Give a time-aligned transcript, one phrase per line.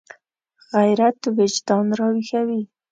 [0.73, 2.61] غیرت وجدان راویښوي